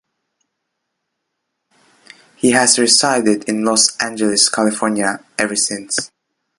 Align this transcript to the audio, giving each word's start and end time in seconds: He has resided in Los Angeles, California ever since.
He 2.37 2.49
has 2.53 2.79
resided 2.79 3.47
in 3.47 3.63
Los 3.63 3.95
Angeles, 3.97 4.49
California 4.49 5.23
ever 5.37 5.55
since. 5.55 6.09